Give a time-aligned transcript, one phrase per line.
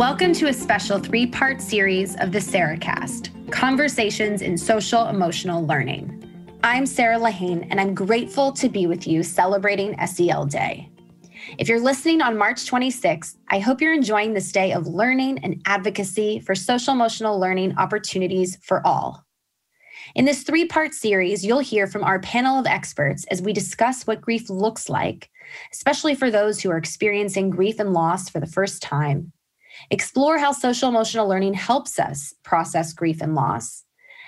[0.00, 6.48] Welcome to a special three part series of the Sarahcast Conversations in Social Emotional Learning.
[6.64, 10.88] I'm Sarah LaHayne, and I'm grateful to be with you celebrating SEL Day.
[11.58, 15.60] If you're listening on March 26th, I hope you're enjoying this day of learning and
[15.66, 19.26] advocacy for social emotional learning opportunities for all.
[20.14, 24.06] In this three part series, you'll hear from our panel of experts as we discuss
[24.06, 25.28] what grief looks like,
[25.74, 29.34] especially for those who are experiencing grief and loss for the first time
[29.90, 33.84] explore how social emotional learning helps us process grief and loss,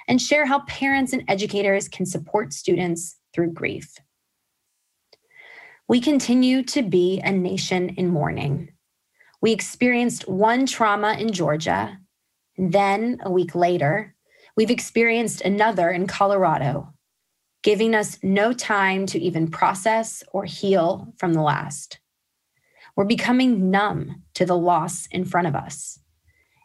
[0.08, 3.94] and share how parents and educators can support students through grief.
[5.88, 8.72] We continue to be a nation in mourning.
[9.40, 11.98] We experienced one trauma in Georgia.
[12.56, 14.14] Then, a week later,
[14.56, 16.92] we've experienced another in Colorado,
[17.62, 21.98] giving us no time to even process or heal from the last.
[22.96, 25.98] We're becoming numb to the loss in front of us.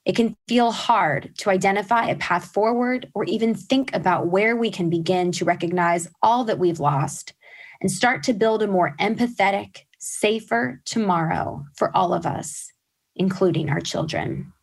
[0.05, 4.71] It can feel hard to identify a path forward or even think about where we
[4.71, 7.33] can begin to recognize all that we've lost
[7.81, 12.71] and start to build a more empathetic, safer tomorrow for all of us,
[13.15, 14.53] including our children.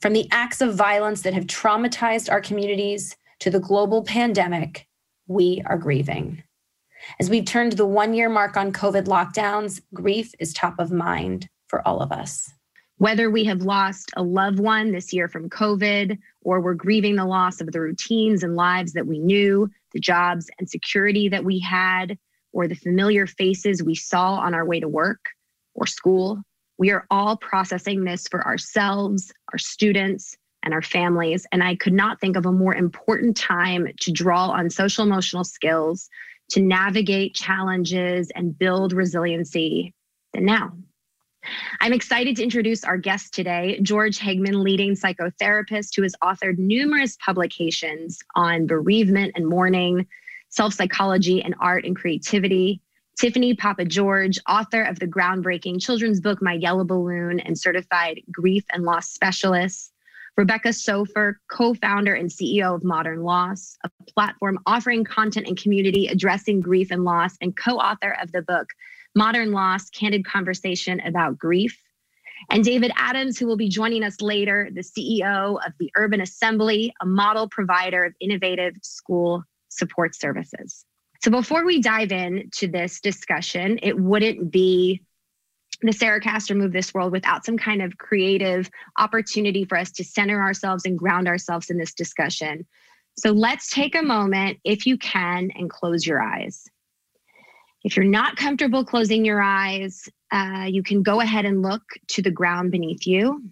[0.00, 4.86] From the acts of violence that have traumatized our communities to the global pandemic,
[5.26, 6.42] we are grieving.
[7.20, 11.48] As we've turned the one year mark on COVID lockdowns, grief is top of mind
[11.68, 12.50] for all of us.
[12.98, 17.24] Whether we have lost a loved one this year from COVID, or we're grieving the
[17.24, 21.58] loss of the routines and lives that we knew, the jobs and security that we
[21.58, 22.16] had,
[22.52, 25.20] or the familiar faces we saw on our way to work
[25.74, 26.42] or school,
[26.78, 31.46] we are all processing this for ourselves, our students, and our families.
[31.50, 35.44] And I could not think of a more important time to draw on social emotional
[35.44, 36.08] skills
[36.52, 39.94] to navigate challenges and build resiliency
[40.34, 40.72] than now.
[41.80, 47.16] I'm excited to introduce our guest today, George Hagman, leading psychotherapist who has authored numerous
[47.24, 50.06] publications on bereavement and mourning,
[50.50, 52.80] self psychology, and art and creativity.
[53.18, 58.84] Tiffany Papageorge, author of the groundbreaking children's book My Yellow Balloon and certified grief and
[58.84, 59.91] loss specialist.
[60.36, 66.06] Rebecca Soffer, co founder and CEO of Modern Loss, a platform offering content and community
[66.06, 68.68] addressing grief and loss, and co author of the book
[69.14, 71.78] Modern Loss Candid Conversation About Grief.
[72.50, 76.92] And David Adams, who will be joining us later, the CEO of the Urban Assembly,
[77.00, 80.84] a model provider of innovative school support services.
[81.22, 85.02] So before we dive into this discussion, it wouldn't be
[85.86, 90.04] the Sarahcast or Move This World without some kind of creative opportunity for us to
[90.04, 92.66] center ourselves and ground ourselves in this discussion.
[93.18, 96.64] So let's take a moment, if you can, and close your eyes.
[97.84, 102.22] If you're not comfortable closing your eyes, uh, you can go ahead and look to
[102.22, 103.42] the ground beneath you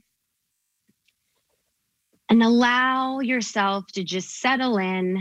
[2.29, 5.21] and allow yourself to just settle in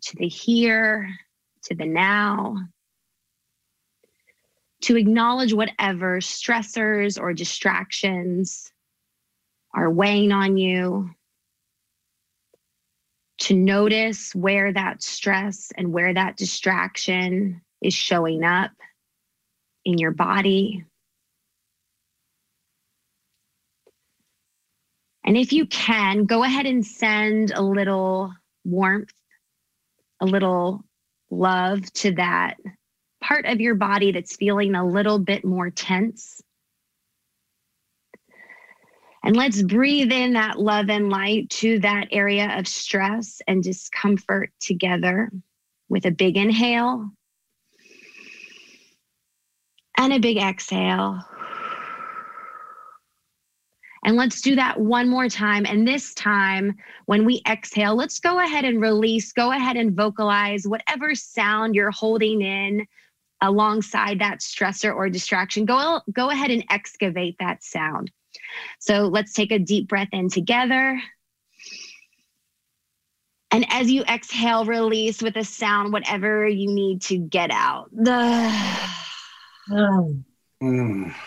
[0.00, 1.10] to the here,
[1.64, 2.56] to the now,
[4.82, 8.72] to acknowledge whatever stressors or distractions
[9.74, 11.10] are weighing on you,
[13.38, 18.70] to notice where that stress and where that distraction is showing up
[19.84, 20.84] in your body.
[25.24, 28.32] And if you can, go ahead and send a little
[28.64, 29.12] warmth,
[30.20, 30.84] a little
[31.30, 32.56] love to that
[33.20, 36.42] part of your body that's feeling a little bit more tense.
[39.22, 44.50] And let's breathe in that love and light to that area of stress and discomfort
[44.60, 45.30] together
[45.88, 47.10] with a big inhale
[49.98, 51.22] and a big exhale.
[54.02, 55.66] And let's do that one more time.
[55.66, 56.74] And this time,
[57.04, 61.90] when we exhale, let's go ahead and release, go ahead and vocalize whatever sound you're
[61.90, 62.86] holding in
[63.42, 68.10] alongside that stressor or distraction, go, go ahead and excavate that sound.
[68.78, 71.00] So let's take a deep breath in together.
[73.50, 77.90] And as you exhale, release with a sound whatever you need to get out.
[80.62, 81.14] Mm.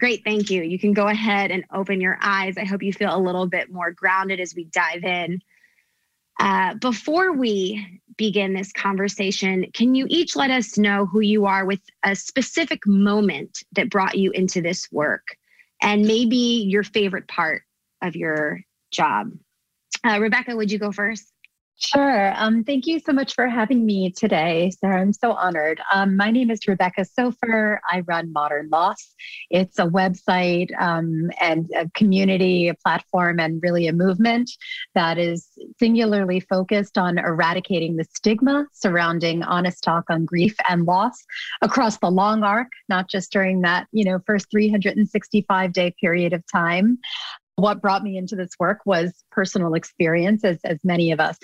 [0.00, 0.62] Great, thank you.
[0.62, 2.56] You can go ahead and open your eyes.
[2.56, 5.42] I hope you feel a little bit more grounded as we dive in.
[6.38, 11.64] Uh, before we begin this conversation, can you each let us know who you are
[11.64, 15.26] with a specific moment that brought you into this work
[15.80, 17.62] and maybe your favorite part
[18.02, 18.60] of your
[18.90, 19.30] job?
[20.04, 21.32] Uh, Rebecca, would you go first?
[21.80, 22.32] Sure.
[22.34, 25.00] Um, thank you so much for having me today, Sarah.
[25.00, 25.80] I'm so honored.
[25.94, 27.80] Um, my name is Rebecca Soffer.
[27.88, 29.14] I run Modern Loss.
[29.48, 34.50] It's a website um, and a community, a platform, and really a movement
[34.96, 35.46] that is
[35.78, 41.14] singularly focused on eradicating the stigma surrounding honest talk on grief and loss
[41.62, 46.42] across the long arc, not just during that you know first 365 day period of
[46.50, 46.98] time
[47.58, 51.36] what brought me into this work was personal experience as, as many of us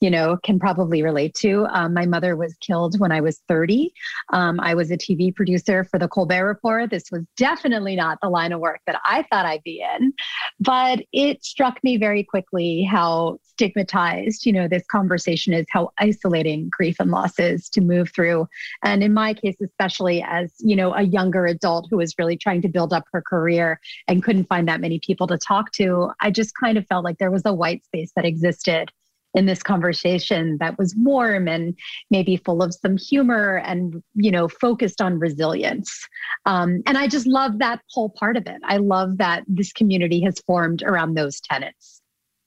[0.00, 1.66] you know can probably relate to.
[1.66, 3.92] Um, my mother was killed when i was 30
[4.32, 6.88] um, i was a tv producer for the colbert report.
[6.88, 10.14] This was definitely not the line of work that i thought i'd be in
[10.60, 16.70] but it struck me very quickly how stigmatized you know this conversation is how isolating
[16.70, 18.46] grief and loss is to move through.
[18.82, 22.62] And in my case especially as you know a younger adult who was really trying
[22.62, 23.78] to build up her career
[24.08, 27.18] and couldn't find that many people to talk to i just kind of felt like
[27.18, 28.90] there was a white space that existed
[29.34, 31.74] in this conversation that was warm and
[32.10, 36.06] maybe full of some humor and you know focused on resilience
[36.44, 40.20] um, and i just love that whole part of it i love that this community
[40.20, 42.02] has formed around those tenets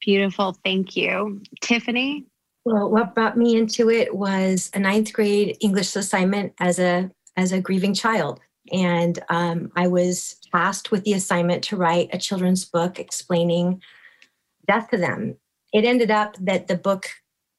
[0.06, 0.56] Beautiful.
[0.64, 1.42] Thank you.
[1.62, 2.26] Tiffany?
[2.64, 7.52] Well, what brought me into it was a ninth grade English assignment as a as
[7.52, 8.40] a grieving child.
[8.72, 13.82] And um, I was tasked with the assignment to write a children's book explaining
[14.68, 15.38] death to them.
[15.74, 17.08] It ended up that the book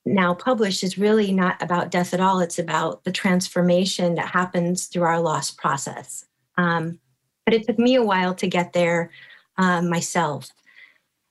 [0.05, 2.41] now published is really not about death at all.
[2.41, 6.25] It's about the transformation that happens through our loss process.
[6.57, 6.99] Um,
[7.45, 9.11] but it took me a while to get there
[9.59, 10.51] um, myself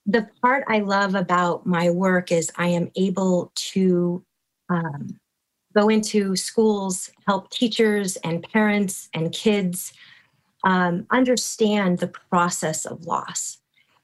[0.05, 4.23] the part I love about my work is I am able to
[4.69, 5.19] um,
[5.75, 9.93] go into schools, help teachers and parents and kids
[10.63, 13.57] um, understand the process of loss.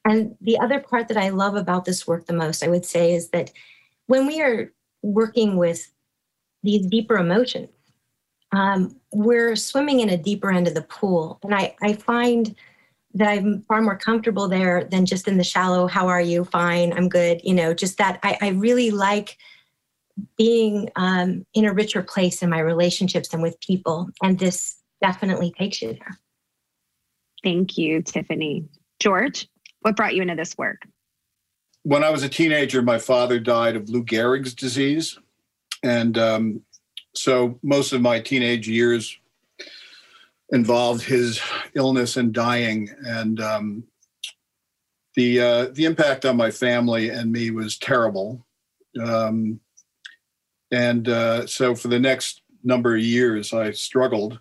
[0.06, 3.14] And the other part that I love about this work the most, I would say,
[3.14, 3.52] is that
[4.08, 4.72] when we are
[5.02, 5.92] working with
[6.64, 7.70] these deeper emotions,
[8.52, 11.40] um, we're swimming in a deeper end of the pool.
[11.44, 12.56] And I, I find
[13.14, 16.46] that I'm far more comfortable there than just in the shallow, how are you?
[16.46, 17.42] Fine, I'm good.
[17.44, 19.38] You know, just that I, I really like
[20.38, 24.10] being um, in a richer place in my relationships and with people.
[24.22, 26.20] And this definitely takes you there.
[27.44, 28.66] Thank you, Tiffany.
[29.00, 29.48] George,
[29.82, 30.88] what brought you into this work?
[31.84, 35.18] When I was a teenager, my father died of Lou Gehrig's disease.
[35.84, 36.62] And um,
[37.16, 39.18] so most of my teenage years
[40.52, 41.42] involved his
[41.76, 43.84] illness and dying, and um,
[45.16, 48.46] the uh, the impact on my family and me was terrible.
[49.02, 49.60] Um,
[50.72, 54.40] and uh, so for the next number of years, I struggled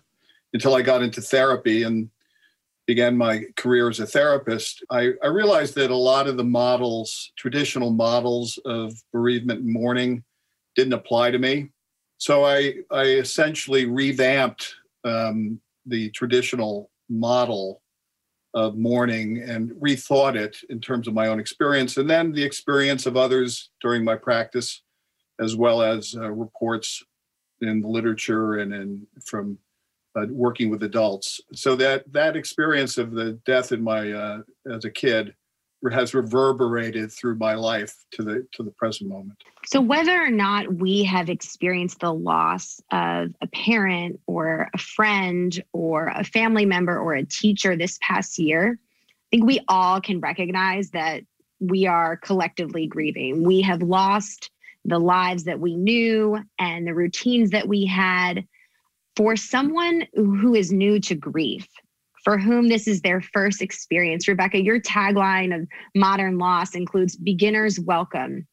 [0.53, 2.09] until I got into therapy and
[2.87, 4.83] began my career as a therapist.
[4.89, 10.23] I, I realized that a lot of the models, traditional models of bereavement and mourning,
[10.75, 11.69] didn't apply to me.
[12.17, 17.81] So I, I essentially revamped um, the traditional model
[18.53, 23.05] of mourning and rethought it in terms of my own experience and then the experience
[23.05, 24.81] of others during my practice
[25.39, 27.03] as well as uh, reports
[27.61, 29.57] in the literature and in from
[30.15, 34.39] uh, working with adults so that that experience of the death in my uh,
[34.69, 35.33] as a kid
[35.89, 39.41] has reverberated through my life to the to the present moment.
[39.65, 45.63] So whether or not we have experienced the loss of a parent or a friend
[45.73, 50.19] or a family member or a teacher this past year, I think we all can
[50.19, 51.23] recognize that
[51.59, 53.43] we are collectively grieving.
[53.43, 54.51] We have lost
[54.83, 58.47] the lives that we knew and the routines that we had
[59.15, 61.67] for someone who is new to grief
[62.23, 64.27] for whom this is their first experience.
[64.27, 68.47] Rebecca, your tagline of modern loss includes beginners welcome.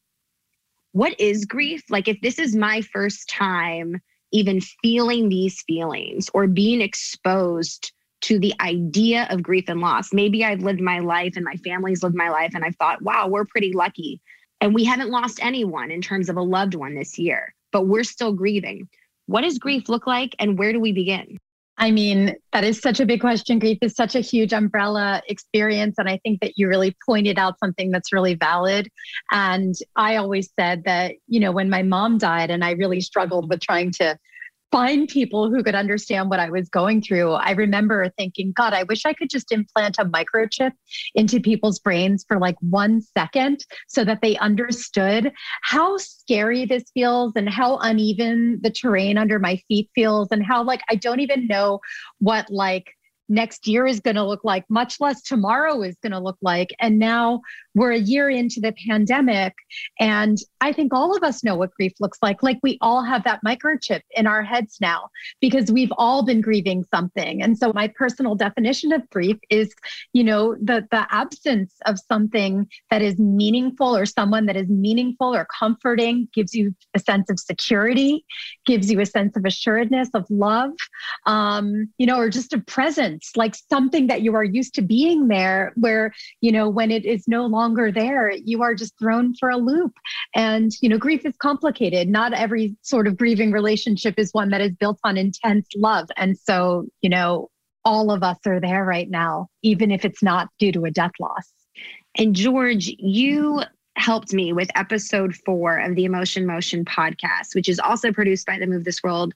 [0.91, 1.83] What is grief?
[1.89, 4.01] Like, if this is my first time
[4.31, 10.43] even feeling these feelings or being exposed to the idea of grief and loss, maybe
[10.43, 13.45] I've lived my life and my family's lived my life, and I've thought, wow, we're
[13.45, 14.21] pretty lucky.
[14.61, 18.03] And we haven't lost anyone in terms of a loved one this year, but we're
[18.03, 18.89] still grieving.
[19.29, 21.37] What does grief look like, and where do we begin?
[21.77, 23.59] I mean, that is such a big question.
[23.59, 25.95] Grief is such a huge umbrella experience.
[25.99, 28.89] And I think that you really pointed out something that's really valid.
[29.31, 33.49] And I always said that, you know, when my mom died and I really struggled
[33.49, 34.17] with trying to
[34.71, 37.31] find people who could understand what I was going through.
[37.31, 40.71] I remember thinking, God, I wish I could just implant a microchip
[41.15, 45.31] into people's brains for like one second so that they understood
[45.63, 50.63] how scary this feels and how uneven the terrain under my feet feels and how
[50.63, 51.79] like I don't even know
[52.19, 52.93] what like
[53.29, 56.69] next year is going to look like, much less tomorrow is going to look like.
[56.79, 57.41] And now
[57.75, 59.53] we're a year into the pandemic.
[59.99, 62.41] And I think all of us know what grief looks like.
[62.43, 65.09] Like we all have that microchip in our heads now
[65.39, 67.41] because we've all been grieving something.
[67.41, 69.73] And so my personal definition of grief is,
[70.13, 75.35] you know, the, the absence of something that is meaningful or someone that is meaningful
[75.35, 78.25] or comforting, gives you a sense of security,
[78.65, 80.71] gives you a sense of assuredness, of love,
[81.25, 85.27] um, you know, or just a presence, like something that you are used to being
[85.27, 89.49] there, where, you know, when it is no longer there, you are just thrown for
[89.49, 89.93] a loop.
[90.35, 92.09] And, you know, grief is complicated.
[92.09, 96.09] Not every sort of grieving relationship is one that is built on intense love.
[96.17, 97.49] And so, you know,
[97.85, 101.11] all of us are there right now, even if it's not due to a death
[101.19, 101.51] loss.
[102.15, 103.61] And George, you
[103.95, 108.57] helped me with episode four of the Emotion Motion podcast, which is also produced by
[108.57, 109.33] the Move This World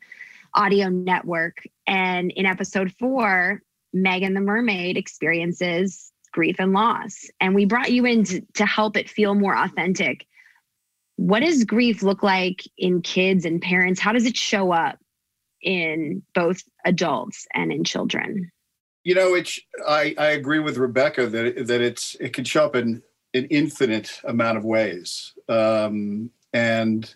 [0.54, 1.58] audio network.
[1.88, 3.62] And in episode four,
[3.94, 7.30] Megan the Mermaid experiences grief and loss.
[7.40, 10.26] And we brought you in to, to help it feel more authentic.
[11.16, 14.00] What does grief look like in kids and parents?
[14.00, 14.98] How does it show up
[15.62, 18.52] in both adults and in children?
[19.04, 22.76] You know, it's I, I agree with Rebecca that that it's it can show up
[22.76, 25.34] in an infinite amount of ways.
[25.50, 27.14] Um, and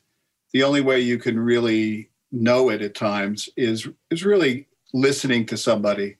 [0.53, 5.57] the only way you can really know it at times is is really listening to
[5.57, 6.17] somebody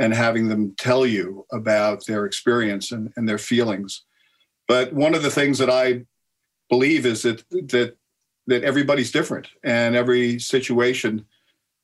[0.00, 4.02] and having them tell you about their experience and, and their feelings.
[4.66, 6.06] But one of the things that I
[6.70, 7.96] believe is that that
[8.46, 11.24] that everybody's different and every situation,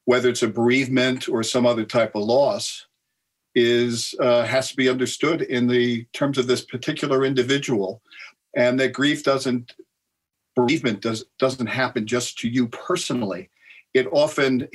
[0.06, 2.86] whether it's a bereavement or some other type of loss,
[3.54, 8.00] is uh, has to be understood in the terms of this particular individual,
[8.56, 9.74] and that grief doesn't
[10.54, 13.50] bereavement does doesn't happen just to you personally.
[13.92, 14.68] It often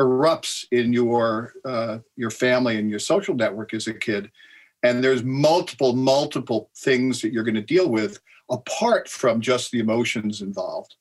[0.00, 4.30] erupts in your uh, your family and your social network as a kid,
[4.82, 9.78] and there's multiple multiple things that you're going to deal with apart from just the
[9.78, 10.96] emotions involved.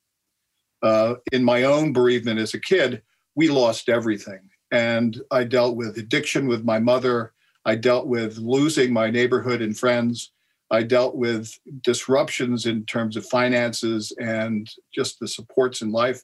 [0.84, 3.02] Uh, in my own bereavement as a kid,
[3.36, 4.40] we lost everything
[4.72, 7.34] and I dealt with addiction with my mother.
[7.66, 10.32] I dealt with losing my neighborhood and friends.
[10.72, 11.52] I dealt with
[11.82, 16.22] disruptions in terms of finances and just the supports in life.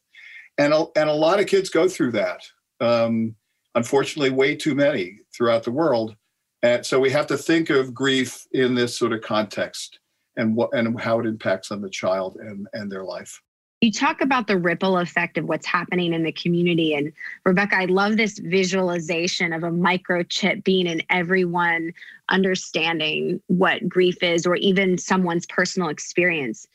[0.57, 2.41] And a, and a lot of kids go through that.
[2.79, 3.35] Um,
[3.75, 6.15] unfortunately, way too many throughout the world.
[6.63, 9.99] And so we have to think of grief in this sort of context
[10.35, 13.41] and what and how it impacts on the child and, and their life
[13.85, 16.95] you talk about the ripple effect of what's happening in the community.
[16.95, 17.11] And
[17.45, 21.93] Rebecca, I love this visualization of a microchip being in everyone
[22.29, 26.67] understanding what grief is or even someone's personal experience.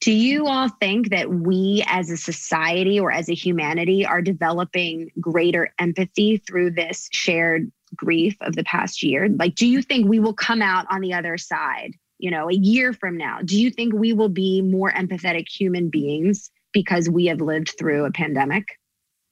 [0.00, 5.10] Do you all think that we as a society or as a humanity are developing
[5.20, 9.28] greater empathy through this shared grief of the past year?
[9.28, 12.54] Like, do you think we will come out on the other side you know, a
[12.54, 17.26] year from now, do you think we will be more empathetic human beings because we
[17.26, 18.64] have lived through a pandemic?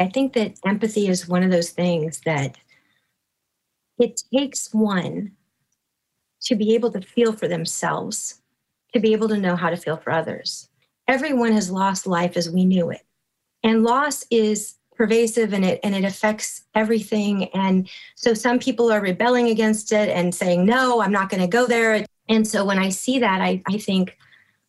[0.00, 2.58] I think that empathy is one of those things that
[3.98, 5.32] it takes one
[6.42, 8.42] to be able to feel for themselves,
[8.94, 10.68] to be able to know how to feel for others.
[11.06, 13.02] Everyone has lost life as we knew it.
[13.62, 19.00] And loss is pervasive and it and it affects everything and so some people are
[19.00, 22.78] rebelling against it and saying no i'm not going to go there and so when
[22.78, 24.16] I see that, I, I think,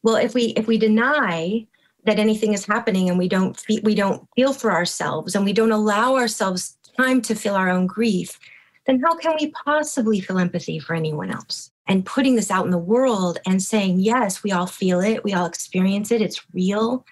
[0.04, 1.66] well, if we if we deny
[2.06, 5.54] that anything is happening and we don't feel, we don't feel for ourselves and we
[5.54, 8.40] don't allow ourselves time to feel our own grief,
[8.86, 11.72] then how can we possibly feel empathy for anyone else?
[11.88, 15.34] And putting this out in the world and saying, yes, we all feel it, we
[15.34, 17.06] all experience it, it's real.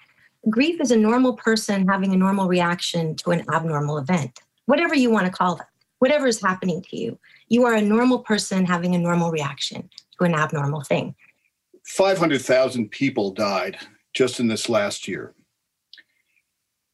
[0.50, 5.10] Grief is a normal person having a normal reaction to an abnormal event, whatever you
[5.10, 5.66] want to call it,
[6.00, 7.18] whatever is happening to you.
[7.48, 9.88] You are a normal person having a normal reaction
[10.18, 11.14] to an abnormal thing.
[11.86, 13.78] 500,000 people died
[14.12, 15.34] just in this last year.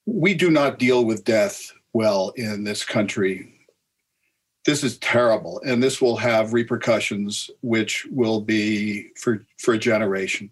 [0.06, 3.59] We do not deal with death well in this country.
[4.66, 10.50] This is terrible, and this will have repercussions which will be for, for a generation.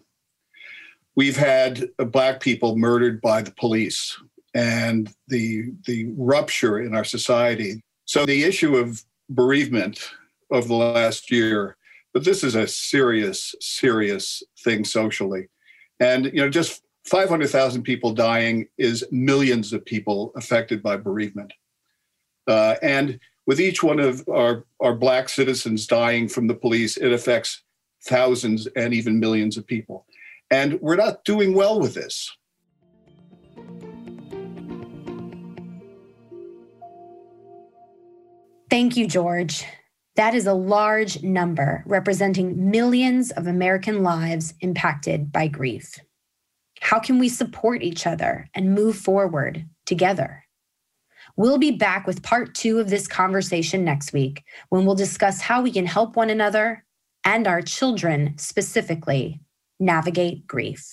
[1.15, 4.17] We've had black people murdered by the police
[4.55, 7.83] and the, the rupture in our society.
[8.05, 10.09] So, the issue of bereavement
[10.51, 11.77] of the last year
[12.13, 15.47] but this is a serious, serious thing socially.
[15.99, 21.53] And, you know, just 500,000 people dying is millions of people affected by bereavement.
[22.47, 27.11] Uh, and with each one of our, our Black citizens dying from the police, it
[27.11, 27.63] affects
[28.03, 30.05] thousands and even millions of people.
[30.51, 32.31] And we're not doing well with this.
[38.69, 39.65] Thank you, George.
[40.15, 45.95] That is a large number representing millions of American lives impacted by grief.
[46.81, 50.43] How can we support each other and move forward together?
[51.39, 55.61] We'll be back with part two of this conversation next week when we'll discuss how
[55.61, 56.83] we can help one another
[57.23, 59.39] and our children specifically
[59.79, 60.91] navigate grief.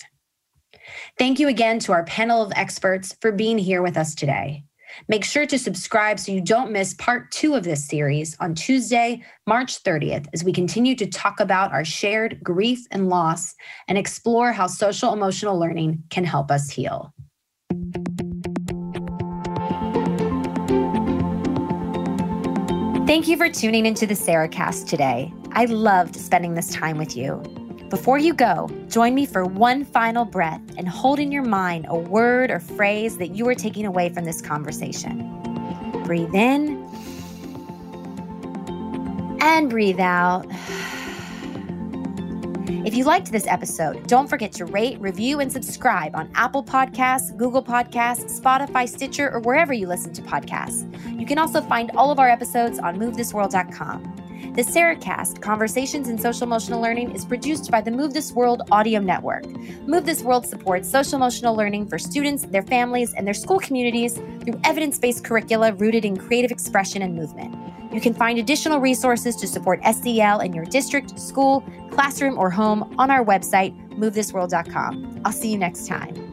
[1.19, 4.63] Thank you again to our panel of experts for being here with us today.
[5.09, 9.21] Make sure to subscribe so you don't miss part two of this series on Tuesday,
[9.47, 13.53] March 30th, as we continue to talk about our shared grief and loss
[13.89, 17.13] and explore how social emotional learning can help us heal.
[23.07, 25.31] Thank you for tuning into the Sarahcast today.
[25.53, 27.37] I loved spending this time with you.
[27.89, 31.95] Before you go, join me for one final breath and hold in your mind a
[31.95, 35.19] word or phrase that you are taking away from this conversation.
[36.03, 36.85] Breathe in
[39.39, 40.45] and breathe out.
[42.69, 47.35] If you liked this episode, don't forget to rate, review, and subscribe on Apple Podcasts,
[47.37, 50.83] Google Podcasts, Spotify, Stitcher, or wherever you listen to podcasts.
[51.17, 54.53] You can also find all of our episodes on movethisworld.com.
[54.57, 58.99] The Sarahcast, Conversations in Social Emotional Learning, is produced by the Move This World Audio
[58.99, 59.45] Network.
[59.87, 64.15] Move This World supports social emotional learning for students, their families, and their school communities
[64.15, 67.55] through evidence based curricula rooted in creative expression and movement.
[67.97, 72.93] You can find additional resources to support SEL in your district, school, classroom, or home
[72.99, 75.21] on our website, movethisworld.com.
[75.25, 76.26] I'll see you next time.